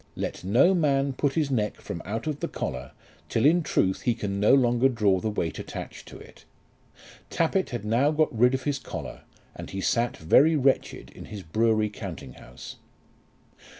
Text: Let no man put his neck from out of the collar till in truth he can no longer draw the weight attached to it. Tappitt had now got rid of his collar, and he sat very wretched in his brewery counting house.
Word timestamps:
Let 0.15 0.43
no 0.43 0.73
man 0.73 1.13
put 1.13 1.33
his 1.33 1.51
neck 1.51 1.75
from 1.75 2.01
out 2.05 2.25
of 2.25 2.39
the 2.39 2.47
collar 2.47 2.93
till 3.29 3.45
in 3.45 3.61
truth 3.61 4.01
he 4.01 4.15
can 4.15 4.39
no 4.39 4.55
longer 4.55 4.89
draw 4.89 5.19
the 5.19 5.29
weight 5.29 5.59
attached 5.59 6.07
to 6.07 6.17
it. 6.17 6.43
Tappitt 7.29 7.69
had 7.69 7.85
now 7.85 8.09
got 8.09 8.35
rid 8.35 8.55
of 8.55 8.63
his 8.63 8.79
collar, 8.79 9.21
and 9.55 9.69
he 9.69 9.79
sat 9.79 10.17
very 10.17 10.55
wretched 10.55 11.11
in 11.11 11.25
his 11.25 11.43
brewery 11.43 11.89
counting 11.91 12.33
house. 12.33 12.77